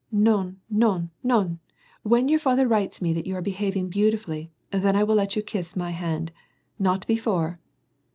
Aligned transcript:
"Non 0.11 0.57
/ 0.63 0.67
non 0.71 1.11
/ 1.17 1.23
non 1.31 1.59
/ 1.81 1.87
when 2.01 2.27
your 2.27 2.39
father 2.39 2.67
writes 2.67 3.03
me 3.03 3.13
that 3.13 3.27
you 3.27 3.35
are 3.35 3.41
behaving 3.43 3.87
beautifully, 3.87 4.51
then 4.71 4.95
I 4.95 5.03
will 5.03 5.13
let 5.13 5.35
you 5.35 5.43
kiss 5.43 5.75
my 5.75 5.91
hand. 5.91 6.31
Not 6.79 7.05
before." 7.05 7.57